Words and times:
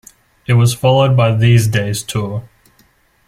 It 0.47 0.53
was 0.53 0.73
followed 0.73 1.15
by 1.15 1.35
These 1.35 1.67
Days 1.67 2.01
Tour. 2.01 2.49